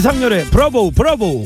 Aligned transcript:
지상렬의 0.00 0.46
브라보 0.46 0.92
브라보 0.92 1.44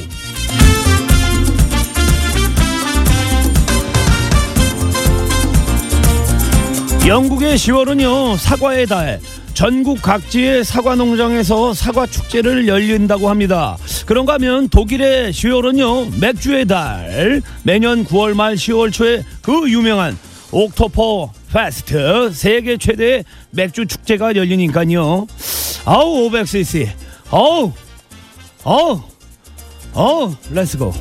영국의 7.04 7.56
10월은요 7.56 8.36
사과의 8.36 8.86
달 8.86 9.18
전국 9.54 10.00
각지의 10.00 10.62
사과 10.62 10.94
농장에서 10.94 11.74
사과 11.74 12.06
축제를 12.06 12.68
열린다고 12.68 13.28
합니다. 13.28 13.76
그런가 14.06 14.34
하면 14.34 14.68
독일의 14.68 15.32
10월은요 15.32 16.20
맥주의 16.20 16.64
달 16.64 17.42
매년 17.64 18.04
9월 18.04 18.34
말 18.34 18.54
10월 18.54 18.92
초에 18.92 19.24
그 19.42 19.68
유명한 19.68 20.16
옥토버 20.52 21.32
페스트 21.52 22.30
세계 22.32 22.76
최대의 22.76 23.24
맥주 23.50 23.84
축제가 23.84 24.36
열리니까요. 24.36 25.26
아우 25.86 26.30
500cc 26.30 26.88
어우 27.32 27.72
어우 28.64 29.00
어우 29.94 30.34
let's 30.50 30.80
go 30.80 30.92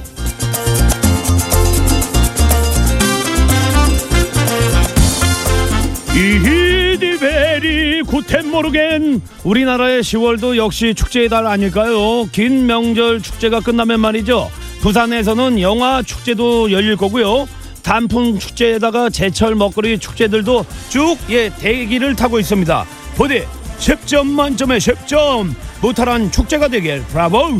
이히디베리 6.73 8.03
guten 8.03 8.49
Morgen 8.51 9.21
우리나라의 9.43 10.01
10월도 10.01 10.57
역시 10.57 10.93
축제의 10.93 11.29
달 11.29 11.47
아닐까요? 11.47 12.25
긴 12.31 12.65
명절 12.65 13.21
축제가 13.21 13.61
끝나면 13.61 13.99
말이죠. 13.99 14.49
부산에서는 14.81 15.59
영화 15.61 16.01
축제도 16.01 16.71
열릴 16.71 16.97
거고요. 16.97 17.47
단풍 17.81 18.39
축제에다가 18.39 19.09
제철 19.09 19.55
먹거리 19.55 19.97
축제들도 19.99 20.65
쭉 20.89 21.17
예 21.29 21.49
대기를 21.49 22.15
타고 22.15 22.39
있습니다. 22.39 22.85
부디 23.15 23.43
10점 23.83 24.27
만점에 24.27 24.77
10점 24.77 25.53
무탈한 25.81 26.31
축제가 26.31 26.69
되길 26.69 27.03
브라보 27.07 27.59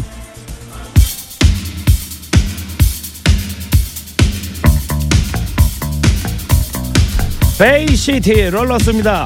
베이시티 7.59 8.51
롤러스입니다. 8.51 9.25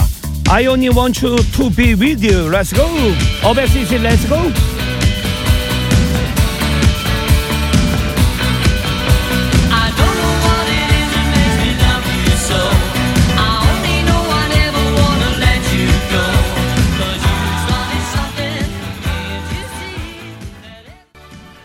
I 0.50 0.66
only 0.66 0.90
want 0.90 1.24
you 1.24 1.36
to 1.36 1.70
be 1.70 1.94
with 1.94 2.26
you. 2.26 2.50
Let's 2.50 2.76
go. 2.76 2.88
어백시티 3.44 3.98
Let's 3.98 4.28
go. 4.28 4.77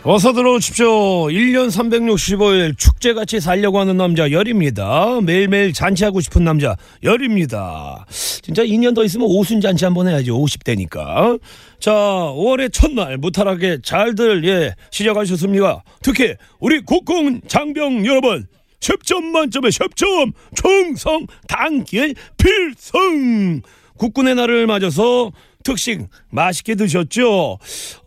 어서 0.04 0.32
들어오십시오. 0.32 0.86
1년 1.28 1.68
365일 1.68 2.76
축제같이 2.76 3.38
살려고 3.38 3.78
하는 3.78 3.96
남자 3.96 4.32
열입니다. 4.32 5.20
매일매일 5.22 5.72
잔치하고 5.72 6.20
싶은 6.20 6.42
남자 6.42 6.76
열입니다. 7.04 8.04
진짜 8.10 8.64
2년 8.64 8.96
더 8.96 9.04
있으면 9.04 9.28
오순 9.30 9.60
잔치 9.60 9.84
한번 9.84 10.08
해야지 10.08 10.30
50대니까. 10.30 11.40
자 11.78 11.92
5월의 11.92 12.72
첫날 12.72 13.16
무탈하게 13.16 13.78
잘들 13.84 14.44
예 14.44 14.74
시작하셨습니까? 14.90 15.84
특히 16.02 16.34
우리 16.58 16.80
국군 16.80 17.40
장병 17.46 18.04
여러분 18.04 18.48
10점 18.80 19.22
만점에 19.26 19.68
10점 19.68 20.32
충성 20.56 21.28
단길 21.46 22.16
필승 22.38 23.62
국군의 23.98 24.34
날을 24.34 24.66
맞아서 24.66 25.30
특식 25.62 26.06
맛있게 26.30 26.74
드셨죠? 26.74 27.58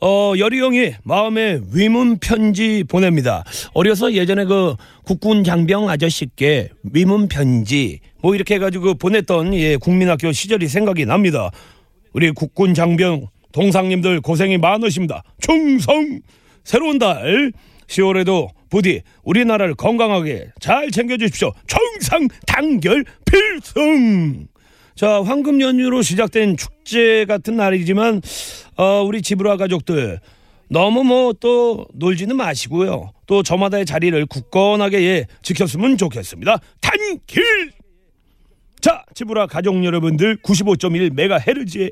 어, 0.02 0.34
여리 0.38 0.60
형이 0.60 0.94
마음에 1.04 1.60
위문 1.74 2.18
편지 2.20 2.84
보냅니다. 2.88 3.44
어려서 3.74 4.14
예전에 4.14 4.46
그 4.46 4.76
국군 5.04 5.44
장병 5.44 5.90
아저씨께 5.90 6.70
위문 6.94 7.28
편지 7.28 8.00
뭐 8.22 8.36
이렇게 8.36 8.56
해가지고 8.56 8.96
보냈던 8.96 9.54
예, 9.56 9.78
국민학교 9.78 10.32
시절이 10.32 10.68
생각이 10.68 11.06
납니다. 11.06 11.52
우리 12.14 12.32
국군 12.32 12.74
장병 12.74 13.28
동상님들 13.52 14.22
고생이 14.22 14.58
많으십니다. 14.58 15.24
충성! 15.40 16.20
새로운 16.64 16.98
달 16.98 17.54
10월에도 17.88 18.50
부디 18.70 19.02
우리나라를 19.24 19.76
건강하게 19.76 20.50
잘 20.60 20.92
챙겨주십시오. 20.92 21.52
청상 21.68 22.28
단결 22.46 23.06
필승! 23.26 24.48
자, 24.96 25.22
황금 25.22 25.60
연휴로 25.60 26.02
시작된 26.02 26.56
축제 26.56 27.26
같은 27.26 27.58
날이지만 27.58 28.22
어, 28.78 29.04
우리 29.04 29.22
지브라 29.22 29.58
가족들 29.58 30.20
너무 30.70 31.04
뭐 31.04 31.34
또 31.34 31.86
놀지는 31.94 32.38
마시고요. 32.38 33.12
또 33.28 33.44
저마다의 33.44 33.86
자리를 33.86 34.26
굳건하게 34.28 35.02
예, 35.04 35.28
지켰으면 35.42 35.98
좋겠습니다. 35.98 36.60
단길! 36.82 37.72
자, 38.80 39.04
지브라 39.14 39.48
가족 39.48 39.84
여러분들 39.84 40.38
95.1 40.38 41.14
메가헤르츠의 41.14 41.92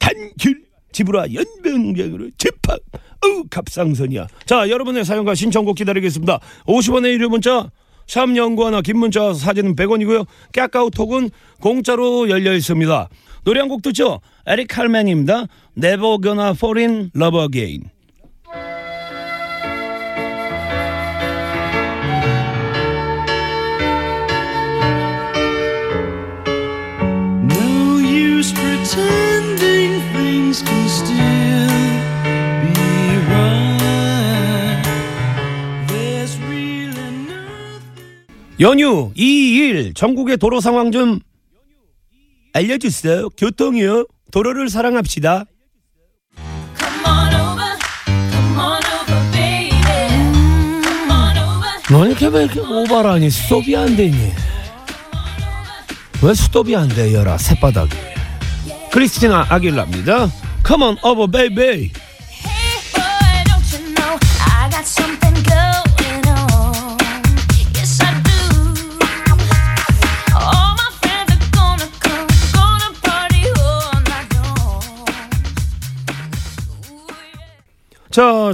단길 0.00 0.64
지브라 0.92 1.26
연병장으로 1.32 2.30
집합 2.38 2.78
어우 3.22 3.44
갑상선이야 3.50 4.28
자 4.46 4.68
여러분의 4.70 5.04
사연과 5.04 5.34
신청곡 5.34 5.76
기다리겠습니다 5.76 6.38
50원의 6.66 7.12
유료 7.12 7.28
문자 7.28 7.70
샵 8.06 8.36
연구 8.36 8.66
하나 8.66 8.80
긴 8.80 8.98
문자 8.98 9.32
사진은 9.34 9.74
100원이고요. 9.76 10.26
까까우톡은 10.52 11.30
공짜로 11.60 12.28
열려 12.30 12.52
있습니다. 12.54 13.08
노래 13.44 13.60
한 13.60 13.68
곡 13.68 13.82
듣죠? 13.82 14.20
에릭 14.46 14.68
칼맨입니다. 14.68 15.46
Never 15.76 16.18
Gonna 16.22 16.50
Fall 16.50 16.78
in 16.78 17.10
Love 17.14 17.40
Again 17.40 17.90
연휴 38.60 39.12
2일 39.14 39.94
전국의 39.94 40.38
도로 40.38 40.60
상황 40.60 40.90
좀 40.90 41.20
알려주세요. 42.54 43.28
교통이요. 43.30 44.06
도로를 44.32 44.70
사랑합시다. 44.70 45.44
Come 46.78 47.04
on 47.06 47.34
over, 47.34 47.78
come 48.32 48.58
on 48.58 48.80
over, 48.82 49.30
baby. 49.32 49.70
Come 50.82 51.10
on 51.10 51.36
over. 51.36 51.70
너 51.90 52.06
이렇게 52.06 52.26
왜 52.28 52.44
이렇게 52.44 52.60
오바라니? 52.60 53.28
스톱이 53.30 53.76
안 53.76 53.94
되니? 53.94 54.16
왜 56.22 56.34
스톱이 56.34 56.74
안 56.74 56.88
돼요라 56.88 57.36
새바닥이 57.36 57.94
크리스티나 58.90 59.46
아길라입니다. 59.50 60.28
Come 60.66 60.82
on 60.82 60.96
over 61.04 61.30
baby 61.30 61.92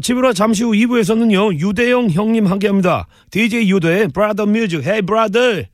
집으로 0.01 0.33
잠시 0.33 0.65
후 0.65 0.73
2부에서는요 0.73 1.59
유대영 1.59 2.11
형님 2.11 2.47
함께합니다. 2.47 3.07
DJ 3.31 3.71
유대의 3.71 4.09
브라더 4.09 4.47
뮤직 4.47 4.85
Hey 4.85 5.03
brother. 5.03 5.67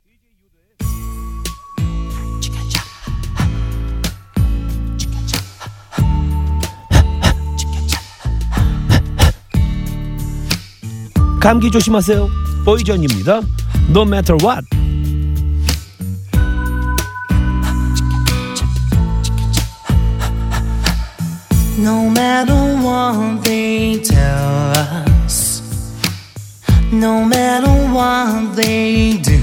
감기 11.39 11.71
조심하세요. 11.71 12.27
보이전입니다. 12.65 13.41
No 13.89 14.01
matter 14.03 14.37
what 14.43 14.65
what 22.89 23.43
they 23.43 24.01
tell 24.01 24.71
us, 25.23 25.61
no 26.91 27.23
matter 27.23 27.69
what 27.93 28.55
they 28.55 29.17
do, 29.21 29.39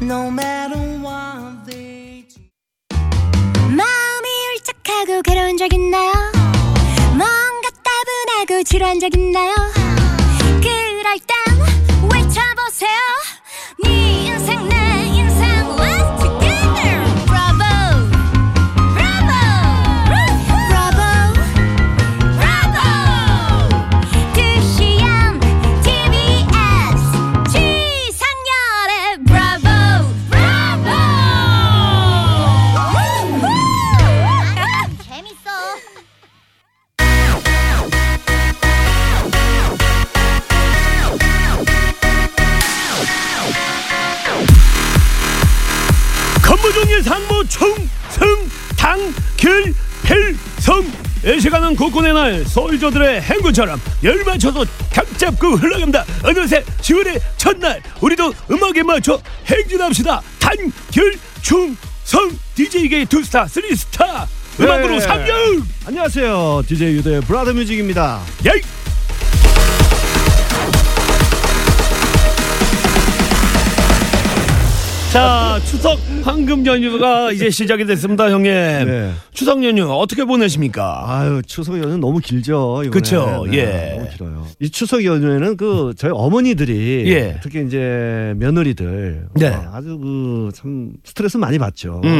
no 0.00 0.30
matter 0.30 0.80
what 1.04 1.66
they 1.66 2.24
do. 2.32 2.40
마음이 3.68 4.28
울적하고 4.54 5.22
괴로운 5.22 5.58
적 5.58 5.70
있나요? 5.72 6.12
뭔가 7.12 7.68
따분하고 7.84 8.62
지루한 8.64 9.00
적 9.00 9.14
있나요? 9.14 9.52
그럴 10.62 11.18
땐 11.28 11.36
외쳐보세요 12.10 13.00
충성 47.48 48.48
당길 48.76 49.74
필성 50.02 50.86
예시가는 51.24 51.76
국군의 51.76 52.14
날 52.14 52.44
솔저들의 52.46 53.20
행군처럼 53.22 53.80
열 54.04 54.24
맞춰서 54.24 54.64
각 54.92 55.18
잡고 55.18 55.56
흘러갑니다. 55.56 56.04
어느새 56.22 56.62
10월의 56.80 57.20
첫날 57.36 57.82
우리도 58.00 58.32
음악에 58.50 58.82
맞춰 58.82 59.20
행진합시다. 59.46 60.22
단결 60.38 61.18
충성 61.42 62.30
DJ계의 62.54 63.06
두스타 63.06 63.46
쓰리스타. 63.46 64.26
음악으로 64.58 64.94
네. 64.94 65.00
삼년 65.00 65.66
안녕하세요. 65.86 66.62
DJ 66.66 66.94
유도의 66.96 67.20
브라더 67.22 67.52
뮤직입니다. 67.52 68.20
야이 68.46 68.60
자 75.12 75.58
추석 75.66 75.98
황금 76.22 76.64
연휴가 76.66 77.32
이제 77.32 77.50
시작이 77.50 77.84
됐습니다 77.84 78.30
형님 78.30 78.52
네. 78.52 79.12
추석 79.32 79.64
연휴 79.64 79.90
어떻게 79.90 80.24
보내십니까 80.24 81.04
아유 81.04 81.42
추석 81.44 81.78
연휴 81.78 81.96
너무 81.96 82.20
길죠. 82.20 82.82
이번에. 82.84 82.90
그쵸, 82.90 83.44
네, 83.50 83.56
예. 83.58 83.96
너무 83.96 84.08
길어요. 84.10 84.46
이 84.60 84.70
추석 84.70 85.04
연휴에는 85.04 85.56
그 85.56 85.94
저희 85.96 86.12
어머니들이 86.14 87.10
예. 87.12 87.40
특히 87.42 87.64
이제 87.66 88.34
며느리들 88.36 89.26
네. 89.34 89.48
어, 89.48 89.70
아주 89.72 89.98
그 89.98 90.50
참 90.54 90.92
스트레스 91.04 91.36
많이 91.38 91.58
받죠. 91.58 92.00
네, 92.04 92.10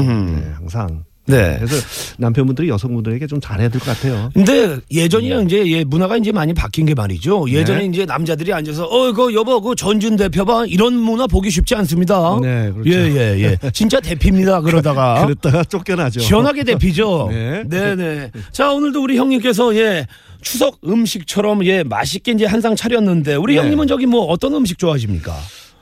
항상. 0.56 1.04
네. 1.30 1.56
그래서 1.58 1.76
남편분들이 2.18 2.68
여성분들에게 2.68 3.26
좀 3.26 3.40
잘해야 3.40 3.68
될 3.68 3.80
것 3.80 3.86
같아요. 3.96 4.30
근데 4.34 4.78
예전이랑 4.90 5.44
이제 5.46 5.64
예, 5.70 5.84
문화가 5.84 6.16
이제 6.16 6.32
많이 6.32 6.52
바뀐 6.54 6.86
게 6.86 6.94
말이죠. 6.94 7.48
예전에 7.48 7.80
네. 7.80 7.84
이제 7.86 8.04
남자들이 8.04 8.52
앉아서 8.52 8.84
어, 8.84 9.12
그 9.12 9.32
여보, 9.34 9.60
그 9.60 9.74
전준 9.74 10.16
대표 10.16 10.44
봐 10.44 10.64
이런 10.66 10.94
문화 10.94 11.26
보기 11.26 11.50
쉽지 11.50 11.74
않습니다. 11.76 12.38
네, 12.42 12.70
그렇죠. 12.72 12.90
예, 12.90 13.36
예, 13.38 13.58
예. 13.62 13.70
진짜 13.72 14.00
대피입니다. 14.00 14.60
그러다가 14.62 15.24
그랬다가 15.24 15.64
쫓겨나죠. 15.64 16.20
시원하게 16.20 16.64
대피죠. 16.64 17.28
네. 17.32 17.62
네, 17.66 17.94
네. 17.96 18.30
자, 18.52 18.72
오늘도 18.72 19.02
우리 19.02 19.16
형님께서 19.16 19.74
예. 19.76 20.06
추석 20.42 20.78
음식처럼 20.86 21.66
예 21.66 21.82
맛있게 21.82 22.32
이제 22.32 22.46
한 22.46 22.60
상 22.60 22.74
차렸는데 22.74 23.34
우리 23.34 23.54
네. 23.54 23.60
형님은 23.60 23.86
저기 23.86 24.06
뭐 24.06 24.22
어떤 24.24 24.54
음식 24.54 24.78
좋아하십니까? 24.78 25.34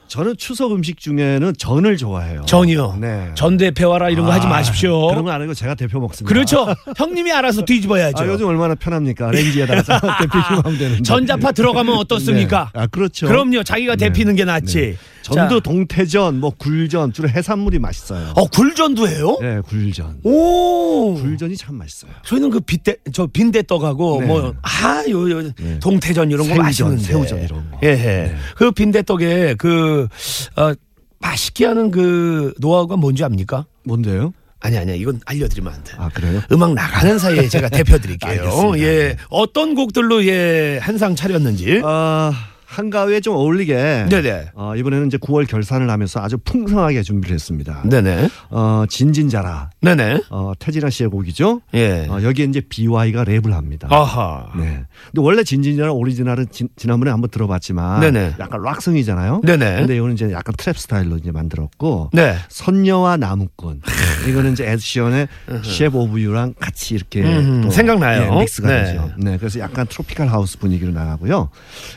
저는 0.09 0.35
추석 0.37 0.71
음식 0.73 0.99
중에는 0.99 1.53
전을 1.57 1.95
좋아해요. 1.97 2.41
전이요. 2.45 2.97
네. 2.99 3.29
전 3.35 3.57
대표와라 3.57 4.09
이런 4.09 4.25
거 4.25 4.31
하지 4.31 4.47
아, 4.47 4.49
마십시오. 4.49 5.07
그런 5.07 5.23
거 5.23 5.29
안 5.31 5.41
하고 5.41 5.53
제가 5.53 5.75
대표 5.75 5.99
먹습니다. 5.99 6.27
그렇죠. 6.33 6.67
형님이 6.97 7.31
알아서 7.31 7.63
뒤집어야죠. 7.63 8.23
아, 8.23 8.27
요즘 8.27 8.47
얼마나 8.47 8.73
편합니까? 8.73 9.29
렌지에다가 9.29 9.83
대피기만 10.19 10.65
하면 10.65 10.77
되는데. 10.79 11.03
전자파 11.03 11.51
들어가면 11.51 11.95
어떻습니까? 11.97 12.71
네. 12.73 12.79
아, 12.81 12.87
그렇죠. 12.87 13.27
그럼요. 13.27 13.63
자기가 13.63 13.95
네. 13.95 14.07
데피는 14.07 14.35
게 14.35 14.45
낫지. 14.45 14.97
전도 15.21 15.55
자, 15.55 15.63
동태전, 15.63 16.39
뭐 16.39 16.51
굴전 16.57 17.13
주로 17.13 17.29
해산물이 17.29 17.79
맛있어요. 17.79 18.33
어 18.35 18.45
굴전도 18.47 19.07
해요? 19.07 19.37
네, 19.41 19.59
굴전. 19.61 20.19
오. 20.23 21.15
굴전이 21.15 21.55
참 21.57 21.75
맛있어요. 21.75 22.11
저희는 22.25 22.49
그 22.49 22.59
빗대 22.59 22.97
저 23.13 23.27
빈대 23.27 23.61
떡하고 23.63 24.21
네. 24.21 24.27
뭐아요 24.27 25.29
요 25.31 25.51
네. 25.57 25.79
동태전 25.79 26.29
이런 26.31 26.39
거 26.47 26.53
새우전, 26.55 26.63
맛있는데. 26.63 27.03
새우전 27.03 27.43
이런 27.43 27.71
거. 27.71 27.79
예. 27.83 27.87
예. 27.89 27.93
네. 27.95 28.35
그 28.55 28.71
빈대 28.71 29.01
떡에 29.03 29.55
그 29.57 30.07
어, 30.55 30.73
맛있게 31.19 31.65
하는 31.65 31.91
그 31.91 32.53
노하우가 32.59 32.95
뭔지 32.95 33.23
압니까? 33.23 33.65
뭔데요? 33.83 34.33
아니 34.61 34.77
아니야. 34.77 34.95
이건 34.95 35.21
알려드리면 35.25 35.71
안 35.73 35.83
돼. 35.85 35.93
아, 35.97 36.09
그래요? 36.09 36.41
음악 36.51 36.73
나가는 36.73 37.17
사이에 37.17 37.47
제가 37.47 37.67
대표 37.69 37.97
드릴게요. 37.97 38.31
알겠습니다. 38.41 38.79
예. 38.79 39.15
어떤 39.29 39.73
곡들로 39.75 40.25
예 40.25 40.79
한 40.81 40.97
상 40.97 41.15
차렸는지. 41.15 41.81
아, 41.83 42.31
한가위에 42.69 43.19
좀 43.19 43.35
어울리게. 43.35 44.05
네네. 44.09 44.51
어, 44.53 44.75
이번에는 44.75 45.07
이제 45.07 45.17
9월 45.17 45.47
결산을 45.47 45.89
하면서 45.89 46.21
아주 46.21 46.37
풍성하게 46.37 47.01
준비를 47.01 47.33
했습니다. 47.33 47.81
네네. 47.83 48.29
어, 48.51 48.83
진진자라. 48.87 49.71
네네. 49.81 50.21
어, 50.29 50.53
태진아 50.59 50.91
씨의 50.91 51.09
곡이죠. 51.09 51.61
예. 51.73 52.05
어, 52.07 52.21
여기에 52.21 52.45
이제 52.45 52.61
BY가 52.61 53.25
랩을 53.25 53.51
합니다. 53.51 53.87
아하. 53.89 54.51
네. 54.55 54.83
근데 55.07 55.21
원래 55.21 55.43
진진자라 55.43 55.91
오리지널은 55.93 56.47
지, 56.51 56.67
지난번에 56.75 57.09
한번 57.09 57.31
들어봤지만 57.31 58.01
네네. 58.01 58.35
약간 58.39 58.61
락성이잖아요. 58.61 59.41
네네. 59.43 59.77
근데 59.77 59.95
이거는 59.95 60.13
이제 60.13 60.31
약간 60.31 60.53
트랩 60.53 60.77
스타일로 60.77 61.17
이제 61.17 61.31
만들었고 61.31 62.11
네. 62.13 62.35
선녀와 62.49 63.17
나무꾼 63.17 63.81
이거는 64.29 64.53
이제 64.53 64.69
에드 64.69 64.88
시런의 64.88 65.27
Shape 65.63 65.97
of 65.97 66.19
You랑 66.21 66.53
같이 66.59 66.95
이렇게 66.95 67.21
음흠, 67.21 67.61
또 67.63 67.71
생각나요. 67.71 68.33
예, 68.35 68.39
믹스가 68.39 68.67
네. 68.67 68.83
되죠. 68.85 69.11
네, 69.17 69.37
그래서 69.37 69.59
약간 69.59 69.87
tropical 69.87 70.27
house 70.27 70.57
분위기로 70.57 70.91
나가고요. 70.91 71.49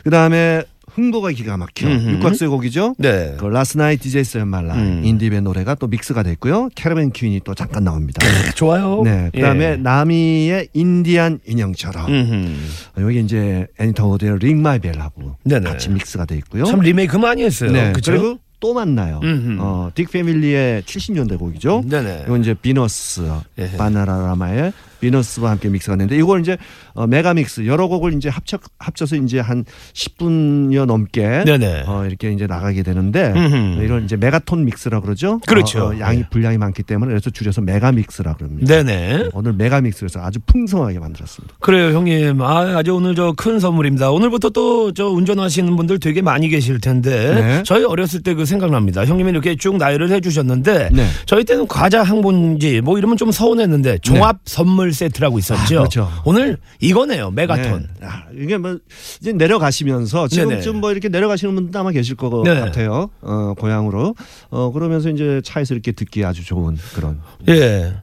그 0.05 0.11
다음에 0.11 0.64
흥보가 0.94 1.31
기가 1.31 1.56
막혀 1.56 1.87
음흠. 1.87 2.11
육각수의 2.11 2.50
곡이죠. 2.50 2.96
네. 2.99 3.34
그 3.38 3.46
Last 3.46 3.78
Night 3.78 3.96
a 3.96 4.06
DJ 4.06 4.24
Saved 4.24 4.36
My 4.38 4.50
Life 4.50 4.74
음. 4.75 5.02
인딥 5.04 5.44
노래가 5.44 5.75
또 5.75 5.87
믹스가 5.87 6.23
됐고요. 6.23 6.69
Caribbean 6.74 7.12
Queen이 7.12 7.40
또 7.44 7.55
잠깐 7.55 7.84
나옵니다. 7.84 8.20
좋아요. 8.55 9.00
네, 9.02 9.31
그다음에 9.32 9.64
예. 9.64 9.76
나미의 9.76 10.69
인디안 10.75 11.40
인형처럼 11.46 12.12
음흠. 12.12 12.56
여기 13.00 13.20
이제 13.20 13.67
애니타 13.79 14.05
워드의 14.05 14.38
Ring 14.38 14.60
My 14.60 14.78
Bell하고. 14.80 15.36
같이 15.64 15.88
믹스가 15.88 16.26
돼 16.26 16.37
있고요. 16.37 16.64
참 16.64 16.81
리메이크 16.81 17.17
많이 17.17 17.43
했어요. 17.43 17.73
네, 17.73 17.93
그쵸? 17.93 18.12
그리고 18.12 18.38
또 18.62 18.72
만나요. 18.72 19.18
음흠. 19.24 19.58
어, 19.60 19.90
딕 19.92 20.10
패밀리의 20.10 20.82
70년대 20.82 21.36
곡이죠. 21.36 21.82
네네. 21.84 22.22
이건 22.26 22.40
이제 22.42 22.54
비너스 22.54 23.28
예. 23.58 23.68
바나나라마의 23.76 24.72
Venus와 25.02 25.50
함께 25.50 25.68
믹스가 25.68 25.96
됐는데 25.96 26.16
이걸 26.16 26.40
이제 26.40 26.56
어, 26.94 27.06
mega 27.06 27.34
mix 27.34 27.67
여러 27.66 27.88
곡을 27.88 28.14
이제 28.14 28.28
합쳐 28.28 28.58
합쳐서 28.78 29.16
이제 29.16 29.40
한 29.40 29.64
10분여 29.94 30.86
넘게 30.86 31.42
네네. 31.44 31.84
어, 31.86 32.04
이렇게 32.06 32.32
이제 32.32 32.46
나가게 32.46 32.82
되는데 32.82 33.32
음흠. 33.34 33.82
이런 33.82 34.04
이제 34.04 34.16
메가톤 34.16 34.64
mix라 34.64 35.00
그러죠. 35.00 35.40
그렇죠. 35.46 35.80
어, 35.86 35.94
어, 35.94 35.98
양이 35.98 36.18
네. 36.18 36.28
분량이 36.30 36.56
많기 36.58 36.82
때문에 36.82 37.10
그래서 37.10 37.30
줄여서 37.30 37.60
mega 37.62 37.93
mix라 37.93 38.34
그럽니다. 38.34 38.66
네네. 38.82 39.30
오늘 39.34 39.52
mega 39.55 39.81
mix에서 39.81 40.20
아주 40.22 40.38
풍성하게 40.46 40.98
만들었습니다. 41.00 41.54
그래요, 41.60 41.94
형님. 41.96 42.40
아, 42.42 42.60
아주 42.78 42.94
오늘 42.94 43.14
저 43.14 43.32
큰 43.36 43.58
선물입니다. 43.58 44.10
오늘부터 44.10 44.50
또 44.50 44.92
저 44.94 45.08
운전하시는 45.08 45.74
분들 45.76 45.98
되게 46.00 46.20
많이 46.22 46.48
계실 46.48 46.78
텐데 46.80 47.34
네. 47.34 47.62
저희 47.64 47.84
어렸을 47.84 48.22
때 48.22 48.32
그 48.34 48.44
생각납니다. 48.46 49.04
형님이 49.04 49.30
이렇게 49.30 49.56
쭉 49.56 49.76
나열을 49.76 50.10
해주셨는데 50.10 50.88
네. 50.92 51.06
저희 51.26 51.44
때는 51.44 51.66
과자 51.66 52.02
한 52.02 52.29
봉지 52.29 52.81
뭐 52.82 52.96
이러면 52.98 53.16
좀 53.18 53.30
서운했는데 53.30 53.98
종합 53.98 54.38
선물 54.46 54.92
세트라고 54.93 55.39
있었죠. 55.39 55.61
아, 55.61 55.79
그렇죠. 55.81 56.08
오늘 56.25 56.58
이거네요, 56.81 57.31
메가톤. 57.31 57.89
네. 58.01 58.06
아, 58.06 58.25
이게 58.37 58.56
뭐 58.56 58.79
이제 59.20 59.32
내려가시면서 59.32 60.29
지금쯤 60.29 60.61
네네. 60.61 60.79
뭐 60.81 60.93
이렇게 60.93 61.08
내려가시는 61.08 61.55
분도 61.55 61.79
아마 61.79 61.91
계실 61.91 62.17
것 62.17 62.43
네. 62.44 62.55
같아요. 62.61 63.11
어, 63.20 63.55
고향으로. 63.58 64.15
어, 64.51 64.70
그러면서 64.72 65.08
이제 65.11 65.41
차에서 65.44 65.75
이렇게 65.75 65.93
듣기 65.93 66.25
아주 66.25 66.44
좋은 66.44 66.77
그런. 66.94 67.20
예. 67.49 67.94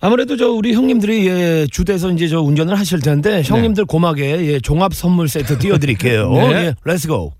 아무래도 0.00 0.36
저 0.36 0.50
우리 0.50 0.72
형님들이 0.72 1.26
예, 1.28 1.66
주대서 1.70 2.10
이제 2.12 2.26
저 2.26 2.40
운전을 2.40 2.78
하실 2.78 3.00
텐데 3.00 3.42
형님들 3.44 3.84
고막에 3.84 4.46
예, 4.46 4.60
종합 4.60 4.94
선물 4.94 5.28
세트 5.28 5.58
띄워드릴게요. 5.58 6.32
네. 6.32 6.52
예, 6.52 6.74
let's 6.84 7.15
go. 7.15 7.34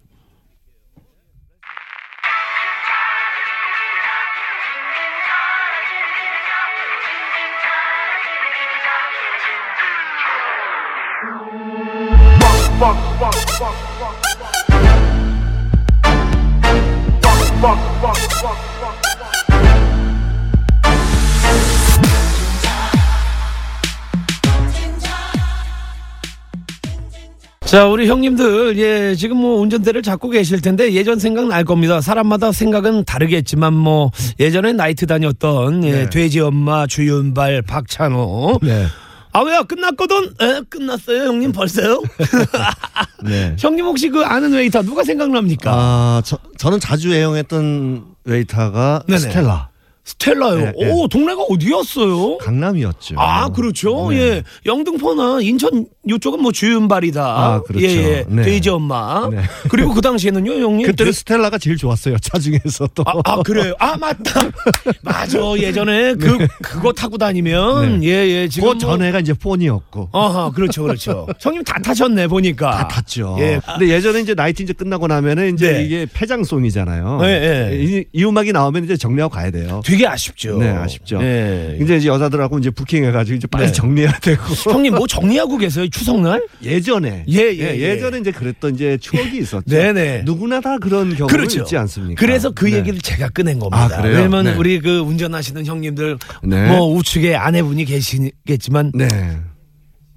자, 27.67 27.87
우리 27.87 28.09
형님들, 28.09 28.79
예, 28.79 29.15
지금 29.15 29.37
뭐 29.37 29.61
운전대를 29.61 30.03
잡고 30.03 30.31
계실 30.31 30.63
텐데 30.63 30.95
예전 30.95 31.19
생각 31.19 31.49
날 31.49 31.65
겁니다. 31.65 32.01
사람마다 32.01 32.51
생각은 32.51 33.05
다르겠지만 33.05 33.75
뭐 33.75 34.11
예전에 34.41 34.73
나이트 34.73 35.05
다녔던 35.07 35.85
예, 35.85 35.93
네. 35.93 36.09
돼지 36.09 36.41
엄마, 36.41 36.87
주윤발, 36.87 37.61
박찬호. 37.61 38.61
네. 38.63 38.87
아, 39.33 39.41
왜요? 39.41 39.65
끝났거든? 39.65 40.35
에? 40.41 40.61
끝났어요, 40.69 41.25
형님 41.29 41.53
벌써요? 41.53 42.03
네. 43.23 43.55
형님 43.59 43.85
혹시 43.87 44.09
그 44.09 44.25
아는 44.25 44.53
웨이터 44.53 44.83
누가 44.83 45.05
생각납니까? 45.05 45.71
아, 45.73 46.23
저, 46.25 46.39
저는 46.59 46.81
자주 46.81 47.13
애용했던 47.15 48.05
웨이터가 48.25 49.05
네네. 49.07 49.19
스텔라. 49.19 49.70
스텔라요. 50.05 50.57
네, 50.57 50.73
네. 50.79 50.91
오, 50.91 51.07
동네가 51.09 51.43
어디였어요? 51.43 52.39
강남이었죠. 52.39 53.15
아, 53.19 53.49
그렇죠. 53.51 54.09
네. 54.11 54.17
예. 54.19 54.43
영등포나 54.67 55.41
인천 55.43 55.87
이쪽은 56.09 56.43
뭐 56.43 56.51
주윤발이다. 56.53 57.23
아, 57.23 57.63
그렇죠. 57.63 57.87
예, 57.87 57.91
예. 57.91 58.25
네. 58.29 58.43
돼지 58.43 58.71
엄마. 58.71 59.29
네. 59.31 59.43
그리고 59.69 59.93
그 59.95 60.01
당시에는요, 60.01 60.53
형님. 60.53 60.87
그때는 60.87 61.13
돼- 61.13 61.17
스텔라가 61.17 61.59
제일 61.59 61.77
좋았어요. 61.77 62.17
차 62.19 62.39
중에서 62.39 62.89
또. 62.95 63.05
아, 63.07 63.13
아, 63.25 63.43
그래요. 63.43 63.75
아, 63.79 63.97
맞다. 63.99 64.41
맞아. 65.03 65.39
예전에 65.59 66.15
그, 66.15 66.39
그거 66.63 66.93
타고 66.93 67.17
다니면, 67.19 68.01
네. 68.01 68.07
예, 68.09 68.29
예. 68.29 68.49
지금. 68.49 68.71
그 68.71 68.73
뭐- 68.75 68.79
전에가 68.79 69.21
이제 69.21 69.33
폰이었고. 69.35 70.09
어허, 70.13 70.53
그렇죠, 70.53 70.83
그렇죠. 70.83 71.27
형님 71.41 71.63
다 71.63 71.79
타셨네, 71.81 72.27
보니까. 72.27 72.71
다 72.71 72.89
탔죠. 72.89 73.37
예. 73.41 73.61
근데 73.65 73.89
예전에 73.95 74.21
이제 74.21 74.35
나이트 74.35 74.63
이제 74.63 74.73
끝나고 74.73 75.07
나면은 75.07 75.55
이제 75.55 75.73
네. 75.73 75.85
이게 75.85 76.07
폐장송이잖아요. 76.13 77.19
네, 77.21 77.41
네. 77.71 77.77
이, 77.85 78.05
이 78.13 78.25
음악이 78.25 78.53
나오면 78.53 78.85
이제 78.85 78.97
정리하고 78.97 79.33
가야 79.35 79.51
돼요. 79.51 79.81
되게 79.91 80.07
아쉽죠. 80.07 80.59
네, 80.59 80.69
아쉽죠. 80.69 81.19
네. 81.19 81.77
이제 81.81 81.97
이제 81.97 82.09
여자들하고 82.09 82.61
이제 82.61 82.71
부킹해가지고 82.71 83.37
이제 83.37 83.47
빨리 83.49 83.67
네. 83.67 83.73
정리해야 83.73 84.13
되고. 84.21 84.43
형님 84.71 84.95
뭐 84.95 85.09
정리하고 85.09 85.57
계세요? 85.57 85.89
추석날? 85.89 86.47
예전에 86.63 87.25
예, 87.29 87.39
예, 87.39 87.77
예. 87.77 87.99
전에 87.99 88.19
이제 88.19 88.31
그랬던 88.31 88.77
이제 88.77 88.97
추억이 88.99 89.39
있었죠. 89.39 89.65
네네. 89.67 90.23
누구나 90.25 90.61
다 90.61 90.79
그런 90.79 91.17
경험이 91.17 91.33
그렇죠. 91.33 91.61
있지 91.63 91.77
않습니까? 91.77 92.21
그래서 92.21 92.51
그 92.53 92.67
네. 92.67 92.77
얘기를 92.77 93.01
제가 93.01 93.31
꺼낸 93.31 93.59
겁니다. 93.59 93.85
아, 93.85 93.89
그래요? 94.01 94.17
왜냐면 94.17 94.45
네. 94.45 94.55
우리 94.55 94.79
그 94.79 95.01
운전하시는 95.01 95.67
형님들 95.67 96.19
네. 96.45 96.69
뭐 96.69 96.95
우측에 96.95 97.35
아내분이 97.35 97.85
계시겠지만 97.85 98.93
네. 98.95 99.09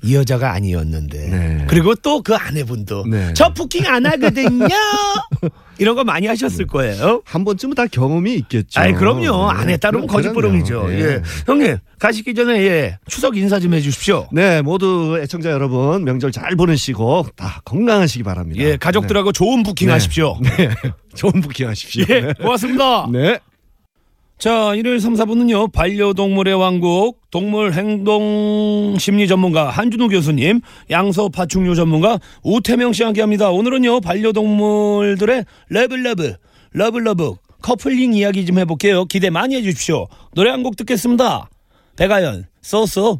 이 0.04 0.16
여자가 0.16 0.52
아니었는데. 0.54 1.18
네. 1.30 1.66
그리고 1.68 1.96
또 1.96 2.22
그 2.24 2.36
아내분도 2.36 3.06
네. 3.08 3.34
저 3.34 3.54
부킹 3.54 3.86
안 3.88 4.06
하거든요. 4.06 4.68
이런 5.80 5.96
거 5.96 6.04
많이 6.04 6.28
하셨을 6.28 6.68
거예요. 6.68 7.22
한 7.26 7.44
번쯤은 7.44 7.76
다 7.76 7.88
경험이 7.88 8.36
있겠죠. 8.36 8.80
아이 8.80 8.94
그럼요. 8.94 9.52
네. 9.52 9.60
안 9.60 9.70
했다면 9.70 10.02
그럼- 10.02 10.08
거짓부렁이죠. 10.08 10.82
그럼요. 10.84 10.94
예. 10.94 11.22
형님 11.48 11.78
가시기 12.00 12.34
전에 12.36 12.62
예 12.64 12.98
추석 13.08 13.36
인사 13.38 13.60
좀 13.60 13.74
해주십시오. 13.74 14.28
네, 14.32 14.62
모두 14.62 15.18
애청자 15.22 15.50
여러분 15.52 16.04
명절 16.04 16.32
잘 16.32 16.56
보내시고 16.56 17.28
다 17.36 17.62
건강하시기 17.66 18.24
바랍니다. 18.24 18.62
예 18.64 18.78
가족들하고 18.78 19.32
좋은 19.32 19.64
부킹 19.64 19.88
네. 19.88 19.94
하십시오. 19.94 20.38
네. 20.42 20.70
좋은 21.16 21.42
부킹 21.42 21.68
하십시오. 21.68 22.06
예 22.10 22.34
고맙습니다. 22.40 23.08
네. 23.12 23.40
자, 24.44 24.76
일요일 24.76 25.00
3, 25.00 25.14
4분은요, 25.14 25.72
반려동물의 25.72 26.54
왕국, 26.56 27.22
동물 27.32 27.72
행동 27.72 28.98
심리 29.00 29.26
전문가 29.26 29.70
한준호 29.70 30.10
교수님, 30.10 30.60
양서 30.92 31.30
파충류 31.30 31.76
전문가 31.76 32.20
우태명 32.44 32.92
씨와 32.92 33.08
함께 33.08 33.22
합니다. 33.22 33.52
오늘은요, 33.52 34.02
반려동물들의 34.02 35.46
love 35.70 35.98
love, 35.98 36.34
love 36.74 37.01
love, 37.01 37.36
coupling 37.62 38.16
이야기 38.16 38.46
좀 38.46 38.60
해볼게요. 38.60 39.06
기대 39.06 39.30
많이 39.30 39.56
해주십시오. 39.56 40.08
노래 40.36 40.50
한 40.50 40.62
곡 40.62 40.76
듣겠습니다. 40.76 41.50
백아연, 41.96 42.46
쏘쏘. 42.62 43.20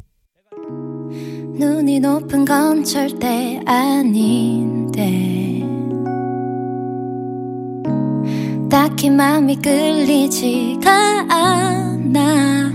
눈이 1.58 2.00
높은 2.00 2.44
건 2.44 2.84
절대 2.84 3.62
아닌데 3.64 5.63
딱히 8.74 9.08
마음이 9.08 9.54
끌리지가 9.62 10.90
않아 11.30 12.73